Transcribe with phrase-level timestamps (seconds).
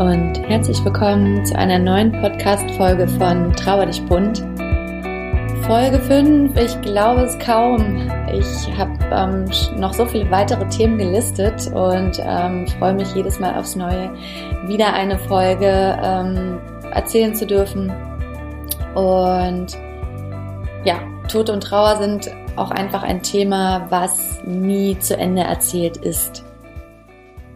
[0.00, 4.38] Und herzlich willkommen zu einer neuen Podcast-Folge von Trauer dich bunt.
[5.66, 8.10] Folge 5, ich glaube es kaum.
[8.32, 9.44] Ich habe ähm,
[9.78, 14.10] noch so viele weitere Themen gelistet und ähm, freue mich jedes Mal aufs Neue,
[14.68, 16.58] wieder eine Folge ähm,
[16.92, 17.92] erzählen zu dürfen.
[18.94, 19.76] Und
[20.84, 20.94] ja,
[21.28, 26.42] Tod und Trauer sind auch einfach ein Thema, was nie zu Ende erzählt ist.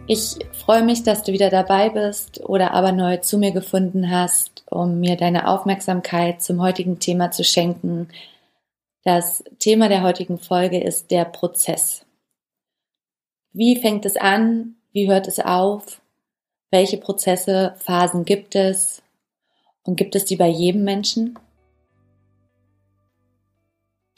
[0.07, 4.63] Ich freue mich, dass du wieder dabei bist oder aber neu zu mir gefunden hast,
[4.69, 8.09] um mir deine Aufmerksamkeit zum heutigen Thema zu schenken.
[9.03, 12.05] Das Thema der heutigen Folge ist der Prozess.
[13.51, 14.75] Wie fängt es an?
[14.91, 16.01] Wie hört es auf?
[16.69, 19.01] Welche Prozesse, Phasen gibt es?
[19.85, 21.39] Und gibt es die bei jedem Menschen?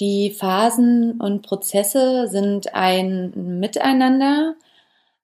[0.01, 4.55] Die Phasen und Prozesse sind ein Miteinander,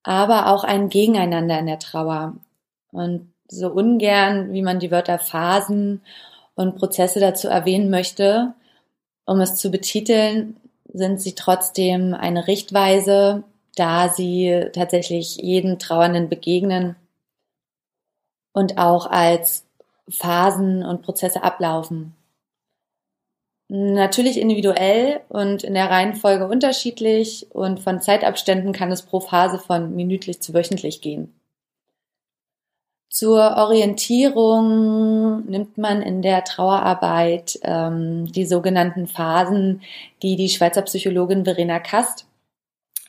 [0.03, 2.35] aber auch ein Gegeneinander in der Trauer.
[2.91, 6.01] Und so ungern, wie man die Wörter Phasen
[6.55, 8.53] und Prozesse dazu erwähnen möchte,
[9.25, 10.57] um es zu betiteln,
[10.93, 13.43] sind sie trotzdem eine Richtweise,
[13.75, 16.95] da sie tatsächlich jeden Trauernden begegnen
[18.51, 19.65] und auch als
[20.09, 22.15] Phasen und Prozesse ablaufen.
[23.69, 29.95] Natürlich individuell und in der Reihenfolge unterschiedlich und von Zeitabständen kann es pro Phase von
[29.95, 31.33] minütlich zu wöchentlich gehen.
[33.09, 39.81] Zur Orientierung nimmt man in der Trauerarbeit ähm, die sogenannten Phasen,
[40.23, 42.25] die die Schweizer Psychologin Verena Kast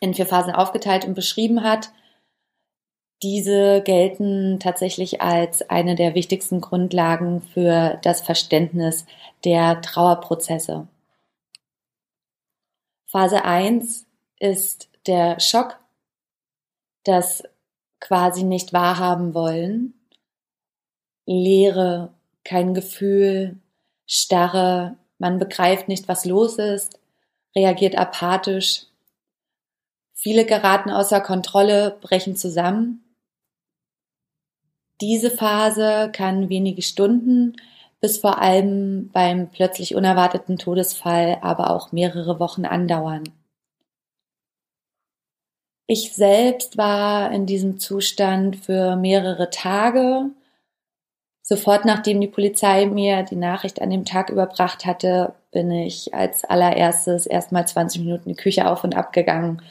[0.00, 1.91] in vier Phasen aufgeteilt und beschrieben hat.
[3.25, 9.07] Diese gelten tatsächlich als eine der wichtigsten Grundlagen für das Verständnis
[9.46, 10.86] der Trauerprozesse.
[13.07, 14.05] Phase 1
[14.40, 15.79] ist der Schock,
[17.05, 17.45] das
[17.98, 19.95] quasi nicht wahrhaben wollen,
[21.24, 22.12] Leere,
[22.45, 23.56] kein Gefühl,
[24.06, 27.01] Starre, man begreift nicht, was los ist,
[27.56, 28.85] reagiert apathisch.
[30.12, 33.01] Viele geraten außer Kontrolle, brechen zusammen.
[35.00, 37.56] Diese Phase kann wenige Stunden
[38.00, 43.24] bis vor allem beim plötzlich unerwarteten Todesfall aber auch mehrere Wochen andauern.
[45.86, 50.30] Ich selbst war in diesem Zustand für mehrere Tage.
[51.42, 56.44] Sofort nachdem die Polizei mir die Nachricht an dem Tag überbracht hatte, bin ich als
[56.44, 59.62] allererstes erstmal 20 Minuten die Küche auf und ab gegangen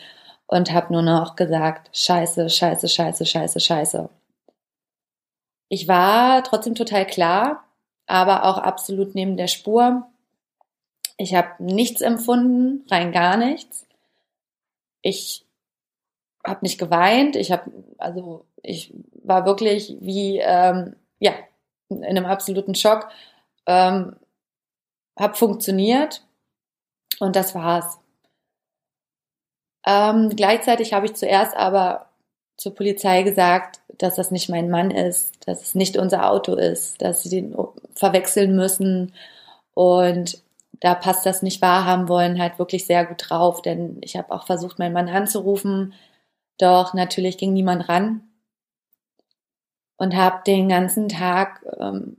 [0.48, 4.10] und habe nur noch gesagt, scheiße, scheiße, scheiße, scheiße, scheiße.
[5.74, 7.64] Ich war trotzdem total klar,
[8.06, 10.06] aber auch absolut neben der Spur.
[11.18, 13.88] Ich habe nichts empfunden, rein gar nichts.
[15.02, 15.48] Ich
[16.46, 17.36] habe nicht geweint.
[17.36, 21.34] Ich habe, also ich war wirklich wie, ähm, ja,
[21.90, 23.10] in einem absoluten Schock.
[23.66, 24.16] Ähm,
[25.20, 26.24] habe funktioniert
[27.20, 28.00] und das war's.
[29.88, 32.13] Ähm, gleichzeitig habe ich zuerst aber
[32.64, 37.02] zur Polizei gesagt, dass das nicht mein Mann ist, dass es nicht unser Auto ist,
[37.02, 37.56] dass sie den
[37.94, 39.14] verwechseln müssen.
[39.74, 40.42] Und
[40.80, 44.46] da passt das nicht wahrhaben wollen halt wirklich sehr gut drauf, denn ich habe auch
[44.46, 45.94] versucht, meinen Mann anzurufen,
[46.58, 48.22] doch natürlich ging niemand ran
[49.98, 52.16] und habe den ganzen Tag ähm,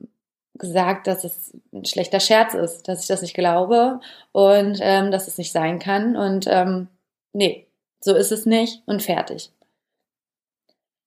[0.55, 4.01] gesagt, dass es ein schlechter Scherz ist, dass ich das nicht glaube
[4.33, 6.89] und ähm, dass es nicht sein kann und ähm,
[7.33, 7.67] nee,
[8.01, 9.51] so ist es nicht und fertig.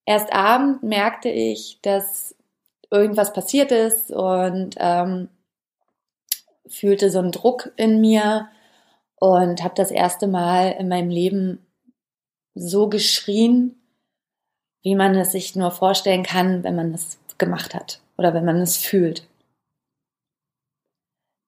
[0.07, 2.33] Erst abend merkte ich, dass
[2.89, 5.27] irgendwas passiert ist und ähm,
[6.65, 8.47] fühlte so einen Druck in mir
[9.17, 11.67] und habe das erste Mal in meinem Leben
[12.55, 13.75] so geschrien,
[14.81, 18.61] wie man es sich nur vorstellen kann, wenn man es gemacht hat oder wenn man
[18.61, 19.27] es fühlt.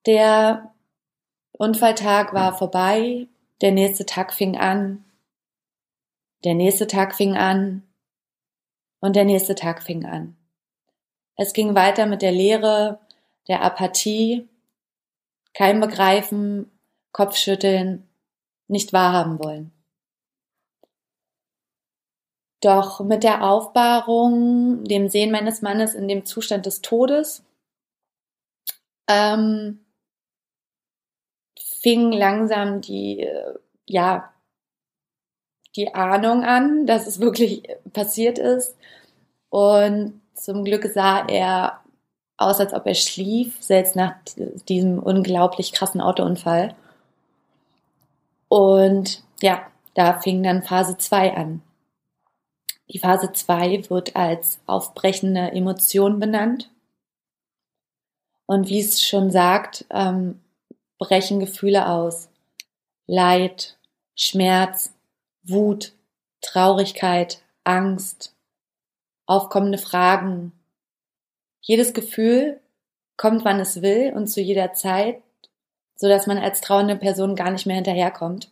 [0.05, 0.73] Der
[1.53, 3.27] Unfalltag war vorbei,
[3.61, 5.05] der nächste Tag fing an,
[6.43, 7.83] der nächste Tag fing an,
[8.99, 10.35] und der nächste Tag fing an.
[11.35, 12.99] Es ging weiter mit der Leere,
[13.47, 14.47] der Apathie,
[15.53, 16.69] kein Begreifen,
[17.11, 18.07] Kopfschütteln,
[18.67, 19.71] nicht wahrhaben wollen.
[22.61, 27.45] Doch mit der Aufbahrung, dem Sehen meines Mannes in dem Zustand des Todes,
[29.07, 29.85] ähm,
[31.81, 33.55] fing langsam die, äh,
[33.85, 34.33] ja,
[35.79, 38.75] die Ahnung an, dass es wirklich passiert ist.
[39.49, 41.79] Und zum Glück sah er
[42.35, 44.15] aus, als ob er schlief, selbst nach
[44.67, 46.75] diesem unglaublich krassen Autounfall.
[48.49, 49.61] Und ja,
[49.93, 51.61] da fing dann Phase 2 an.
[52.91, 56.69] Die Phase 2 wird als aufbrechende Emotion benannt.
[58.47, 60.41] Und wie es schon sagt, ähm,
[60.97, 62.29] brechen Gefühle aus.
[63.07, 63.77] Leid,
[64.15, 64.93] Schmerz,
[65.49, 65.93] Wut,
[66.41, 68.33] Traurigkeit, Angst,
[69.25, 70.53] aufkommende Fragen.
[71.61, 72.59] Jedes Gefühl
[73.17, 75.21] kommt, wann es will und zu jeder Zeit,
[75.95, 78.49] so dass man als trauernde Person gar nicht mehr hinterherkommt.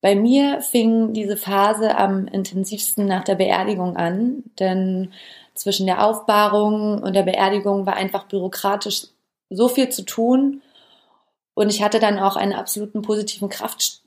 [0.00, 5.12] Bei mir fing diese Phase am intensivsten nach der Beerdigung an, denn
[5.54, 9.06] zwischen der Aufbahrung und der Beerdigung war einfach bürokratisch
[9.48, 10.60] so viel zu tun
[11.54, 13.48] und ich hatte dann auch einen absoluten positiven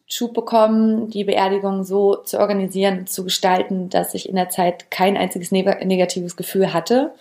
[0.06, 5.18] Kraftschub bekommen, die Beerdigung so zu organisieren, zu gestalten, dass ich in der Zeit kein
[5.18, 7.14] einziges negatives Gefühl hatte,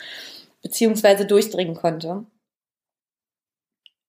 [0.62, 2.24] beziehungsweise durchdringen konnte.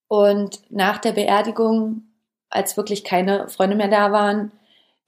[0.08, 2.04] Und nach der Beerdigung
[2.50, 4.52] als wirklich keine Freunde mehr da waren,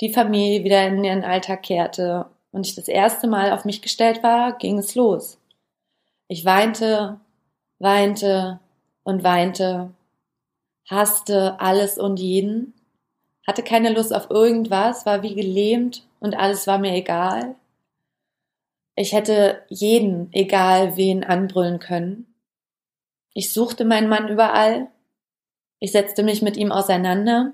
[0.01, 4.23] die Familie wieder in ihren Alltag kehrte und ich das erste Mal auf mich gestellt
[4.23, 5.39] war, ging es los.
[6.27, 7.19] Ich weinte,
[7.79, 8.59] weinte
[9.03, 9.91] und weinte,
[10.89, 12.73] hasste alles und jeden,
[13.47, 17.55] hatte keine Lust auf irgendwas, war wie gelähmt und alles war mir egal.
[18.95, 22.33] Ich hätte jeden, egal wen, anbrüllen können.
[23.33, 24.87] Ich suchte meinen Mann überall.
[25.79, 27.53] Ich setzte mich mit ihm auseinander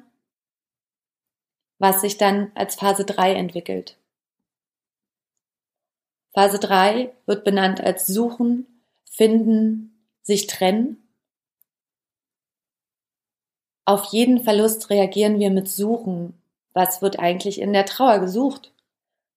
[1.83, 3.97] was sich dann als Phase 3 entwickelt.
[6.33, 11.02] Phase 3 wird benannt als Suchen, Finden, sich trennen.
[13.85, 16.33] Auf jeden Verlust reagieren wir mit Suchen.
[16.74, 18.71] Was wird eigentlich in der Trauer gesucht?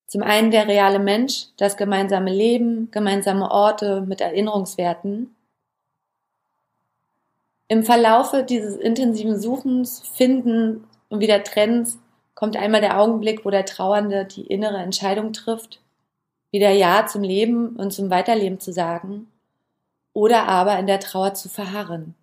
[0.06, 5.34] Zum einen der reale Mensch, das gemeinsame Leben, gemeinsame Orte mit Erinnerungswerten.
[7.68, 11.98] Im Verlaufe dieses intensiven Suchens, Finden und wieder Trennens
[12.36, 15.80] kommt einmal der Augenblick, wo der Trauernde die innere Entscheidung trifft,
[16.52, 19.26] wieder Ja zum Leben und zum Weiterleben zu sagen
[20.12, 22.14] oder aber in der Trauer zu verharren.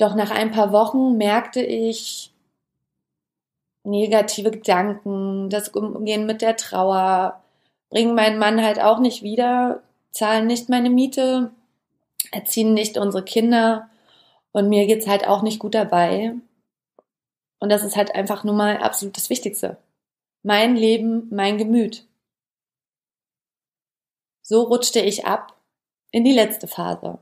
[0.00, 2.32] Doch nach ein paar Wochen merkte ich
[3.84, 7.42] negative Gedanken, das Umgehen mit der Trauer,
[7.90, 11.50] bringen meinen Mann halt auch nicht wieder, zahlen nicht meine Miete,
[12.32, 13.90] erziehen nicht unsere Kinder
[14.52, 16.34] und mir geht's halt auch nicht gut dabei.
[17.58, 19.76] Und das ist halt einfach nur mal absolut das Wichtigste.
[20.42, 22.06] Mein Leben, mein Gemüt.
[24.40, 25.54] So rutschte ich ab
[26.10, 27.18] in die letzte Phase.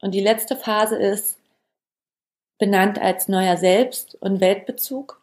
[0.00, 1.39] Und die letzte Phase ist
[2.60, 5.20] benannt als neuer Selbst- und Weltbezug.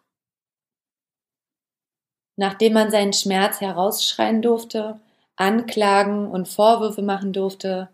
[2.35, 4.99] Nachdem man seinen Schmerz herausschreien durfte,
[5.37, 7.89] Anklagen und Vorwürfe machen durfte,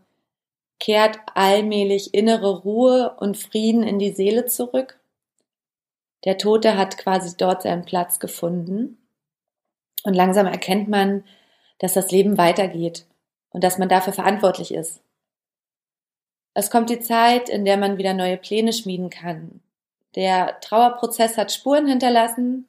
[0.79, 4.99] kehrt allmählich innere Ruhe und Frieden in die Seele zurück.
[6.25, 8.97] Der Tote hat quasi dort seinen Platz gefunden.
[10.03, 11.25] Und langsam erkennt man,
[11.79, 13.05] dass das Leben weitergeht
[13.49, 15.01] und dass man dafür verantwortlich ist.
[16.53, 19.61] Es kommt die Zeit, in der man wieder neue Pläne schmieden kann.
[20.15, 22.67] Der Trauerprozess hat Spuren hinterlassen.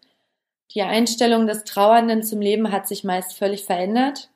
[0.73, 4.31] Die Einstellung des Trauernden zum Leben hat sich meist völlig verändert.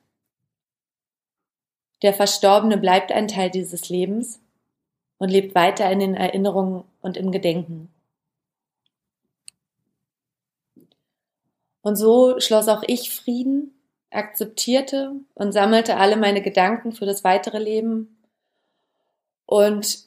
[2.01, 4.39] Der Verstorbene bleibt ein Teil dieses Lebens
[5.17, 7.91] und lebt weiter in den Erinnerungen und im Gedenken.
[11.81, 13.73] Und so schloss auch ich Frieden,
[14.11, 18.18] akzeptierte und sammelte alle meine Gedanken für das weitere Leben.
[19.49, 20.03] Und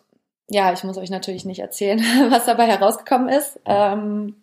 [0.48, 1.98] ja, ich muss euch natürlich nicht erzählen,
[2.30, 3.58] was dabei herausgekommen ist.
[3.64, 4.40] Ähm,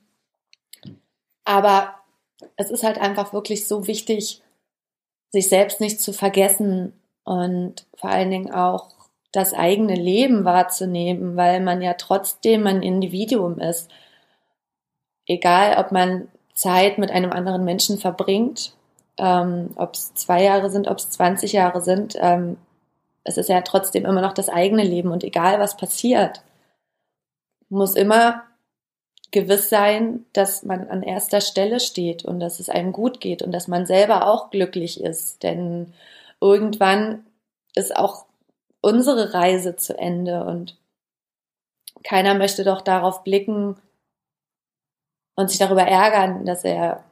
[1.46, 1.94] aber
[2.58, 4.41] es ist halt einfach wirklich so wichtig,
[5.32, 6.91] sich selbst nicht zu vergessen
[7.24, 8.89] und vor allen Dingen auch
[9.32, 13.89] das eigene Leben wahrzunehmen, weil man ja trotzdem ein Individuum ist.
[15.27, 18.74] Egal, ob man Zeit mit einem anderen Menschen verbringt,
[19.18, 22.58] ähm, ob es zwei Jahre sind, ob es 20 Jahre sind, ähm,
[23.24, 26.42] es ist ja trotzdem immer noch das eigene Leben und egal was passiert,
[27.70, 28.44] muss immer
[29.32, 33.52] gewiss sein, dass man an erster Stelle steht und dass es einem gut geht und
[33.52, 35.44] dass man selber auch glücklich ist.
[35.44, 35.94] Denn
[36.42, 37.26] irgendwann
[37.76, 38.26] ist auch
[38.82, 40.78] unsere Reise zu Ende und
[42.04, 43.76] keiner möchte doch darauf blicken
[45.36, 47.04] und sich darüber ärgern, dass er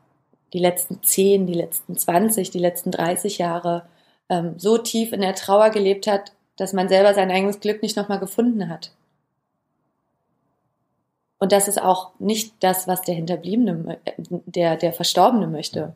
[0.54, 3.88] die letzten 10, die letzten 20, die letzten 30 Jahre
[4.30, 7.98] ähm, so tief in der Trauer gelebt hat, dass man selber sein eigenes Glück nicht
[7.98, 8.92] nochmal gefunden hat.
[11.40, 15.96] Und das ist auch nicht das, was der Hinterbliebene, der, der Verstorbene möchte.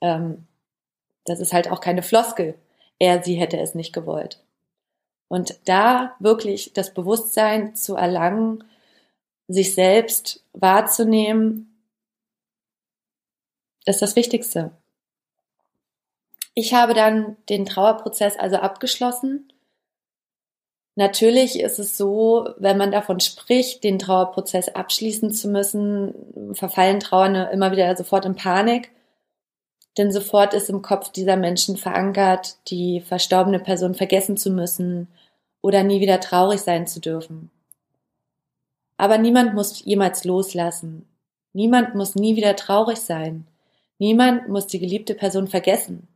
[0.00, 0.46] Ähm,
[1.24, 2.54] das ist halt auch keine Floskel.
[2.98, 4.40] Er, sie hätte es nicht gewollt.
[5.28, 8.64] Und da wirklich das Bewusstsein zu erlangen,
[9.48, 11.68] sich selbst wahrzunehmen
[13.84, 14.70] ist das Wichtigste.
[16.54, 19.52] Ich habe dann den Trauerprozess also abgeschlossen.
[20.94, 27.48] Natürlich ist es so, wenn man davon spricht, den Trauerprozess abschließen zu müssen, verfallen Trauernde
[27.52, 28.90] immer wieder sofort in Panik.
[29.96, 35.08] Denn sofort ist im Kopf dieser Menschen verankert, die verstorbene Person vergessen zu müssen
[35.62, 37.50] oder nie wieder traurig sein zu dürfen.
[38.98, 41.06] Aber niemand muss jemals loslassen.
[41.54, 43.46] Niemand muss nie wieder traurig sein.
[43.98, 46.08] Niemand muss die geliebte Person vergessen.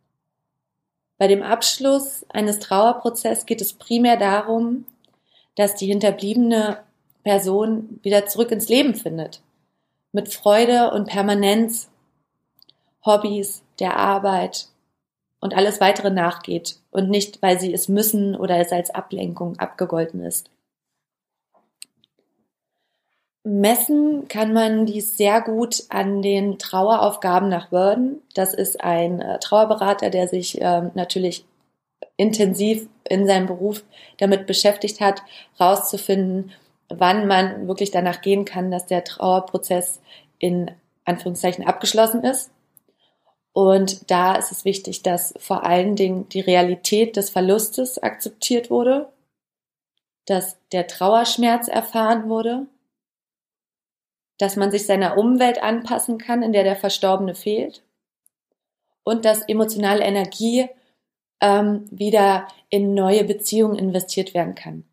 [1.19, 4.85] Bei dem Abschluss eines Trauerprozesses geht es primär darum,
[5.55, 6.79] dass die hinterbliebene
[7.25, 9.41] Person wieder zurück ins Leben findet.
[10.13, 11.89] Mit Freude und Permanenz,
[13.05, 14.69] Hobbys, der Arbeit
[15.41, 20.21] und alles weitere nachgeht und nicht, weil sie es müssen oder es als Ablenkung abgegolten
[20.25, 20.51] ist.
[23.49, 28.21] Messen kann man dies sehr gut an den Traueraufgaben nach Worden.
[28.35, 31.45] Das ist ein äh, Trauerberater, der sich äh, natürlich
[32.17, 33.85] intensiv in seinem Beruf
[34.19, 35.23] damit beschäftigt hat,
[35.57, 36.51] herauszufinden,
[36.89, 40.01] wann man wirklich danach gehen kann, dass der Trauerprozess
[40.41, 40.73] in
[41.05, 42.51] Anführungszeichen abgeschlossen ist.
[43.53, 49.09] Und da ist es wichtig, dass vor allen Dingen die Realität des Verlustes akzeptiert wurde,
[50.25, 52.67] dass der Trauerschmerz erfahren wurde
[54.39, 57.83] dass man sich seiner Umwelt anpassen kann, in der der Verstorbene fehlt
[59.05, 60.69] und dass emotionale Energie
[61.41, 64.85] ähm, wieder in neue Beziehungen investiert werden kann.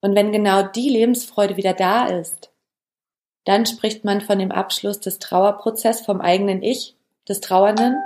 [0.00, 2.50] Und wenn genau die Lebensfreude wieder da ist,
[3.44, 6.96] dann spricht man von dem Abschluss des Trauerprozesses vom eigenen Ich,
[7.28, 7.96] des Trauernden.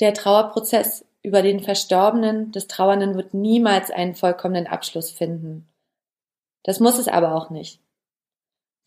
[0.00, 5.66] Der Trauerprozess über den Verstorbenen des Trauernden wird niemals einen vollkommenen Abschluss finden.
[6.64, 7.80] Das muss es aber auch nicht.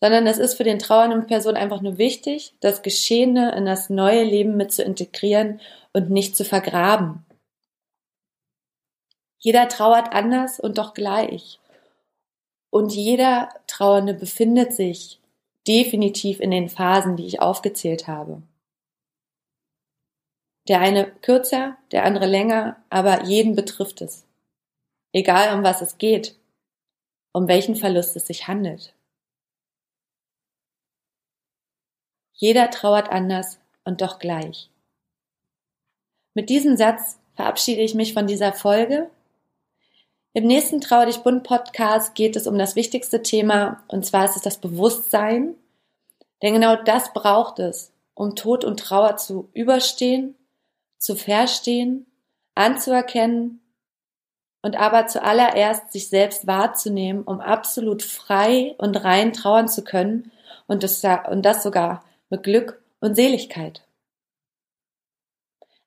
[0.00, 4.22] Sondern es ist für den trauernden Person einfach nur wichtig, das Geschehene in das neue
[4.22, 5.60] Leben mit zu integrieren
[5.92, 7.24] und nicht zu vergraben.
[9.38, 11.60] Jeder trauert anders und doch gleich.
[12.70, 15.20] Und jeder Trauernde befindet sich
[15.66, 18.42] definitiv in den Phasen, die ich aufgezählt habe.
[20.68, 24.26] Der eine kürzer, der andere länger, aber jeden betrifft es.
[25.12, 26.37] Egal um was es geht
[27.32, 28.94] um welchen Verlust es sich handelt.
[32.32, 34.70] Jeder trauert anders und doch gleich.
[36.34, 39.10] Mit diesem Satz verabschiede ich mich von dieser Folge.
[40.34, 44.36] Im nächsten Trauer dich bunt Podcast geht es um das wichtigste Thema und zwar ist
[44.36, 45.56] es das Bewusstsein.
[46.42, 50.36] Denn genau das braucht es, um Tod und Trauer zu überstehen,
[50.98, 52.06] zu verstehen,
[52.54, 53.60] anzuerkennen
[54.62, 60.32] und aber zuallererst sich selbst wahrzunehmen, um absolut frei und rein trauern zu können
[60.66, 63.84] und das, und das sogar mit Glück und Seligkeit.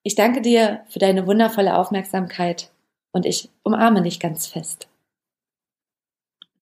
[0.04, 2.72] Ich danke dir für deine wundervolle Aufmerksamkeit
[3.12, 4.91] und ich umarme dich ganz fest.